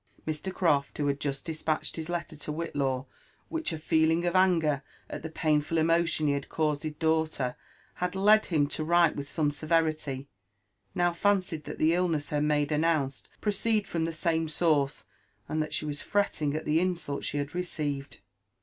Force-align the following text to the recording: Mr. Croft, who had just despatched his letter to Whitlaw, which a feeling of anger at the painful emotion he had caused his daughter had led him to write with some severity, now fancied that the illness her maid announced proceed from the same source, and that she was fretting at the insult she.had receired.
Mr. 0.25 0.51
Croft, 0.51 0.97
who 0.97 1.05
had 1.05 1.19
just 1.19 1.45
despatched 1.45 1.95
his 1.95 2.09
letter 2.09 2.35
to 2.35 2.51
Whitlaw, 2.51 3.05
which 3.49 3.71
a 3.71 3.77
feeling 3.77 4.25
of 4.25 4.35
anger 4.35 4.81
at 5.07 5.21
the 5.21 5.29
painful 5.29 5.77
emotion 5.77 6.25
he 6.25 6.33
had 6.33 6.49
caused 6.49 6.81
his 6.81 6.95
daughter 6.95 7.55
had 7.93 8.15
led 8.15 8.47
him 8.47 8.65
to 8.69 8.83
write 8.83 9.15
with 9.15 9.29
some 9.29 9.51
severity, 9.51 10.27
now 10.95 11.13
fancied 11.13 11.65
that 11.65 11.77
the 11.77 11.93
illness 11.93 12.29
her 12.29 12.41
maid 12.41 12.71
announced 12.71 13.29
proceed 13.41 13.87
from 13.87 14.05
the 14.05 14.11
same 14.11 14.49
source, 14.49 15.05
and 15.47 15.61
that 15.61 15.71
she 15.71 15.85
was 15.85 16.01
fretting 16.01 16.55
at 16.55 16.65
the 16.65 16.79
insult 16.79 17.23
she.had 17.23 17.53
receired. 17.53 18.17